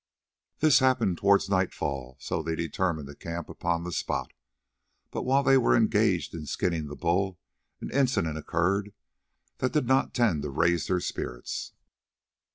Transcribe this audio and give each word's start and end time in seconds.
This 0.61 0.79
happened 0.79 1.19
towards 1.19 1.47
nightfall, 1.47 2.17
so 2.19 2.41
they 2.41 2.55
determined 2.55 3.07
to 3.07 3.13
camp 3.13 3.49
upon 3.49 3.83
the 3.83 3.91
spot; 3.91 4.33
but 5.11 5.21
while 5.25 5.43
they 5.43 5.59
were 5.59 5.75
engaged 5.75 6.33
in 6.33 6.47
skinning 6.47 6.87
the 6.87 6.95
bull 6.95 7.37
an 7.81 7.91
incident 7.91 8.35
occurred 8.35 8.95
that 9.59 9.73
did 9.73 9.85
not 9.85 10.15
tend 10.15 10.41
to 10.41 10.49
raise 10.49 10.87
their 10.87 11.01
spirits. 11.01 11.73